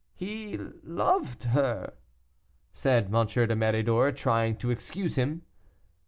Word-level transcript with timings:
"He 0.15 0.57
loved 0.57 1.43
her," 1.43 1.93
said 2.73 3.03
M. 3.13 3.27
de 3.27 3.55
Méridor, 3.55 4.15
trying 4.15 4.55
to 4.57 4.71
excuse 4.71 5.15
him. 5.15 5.43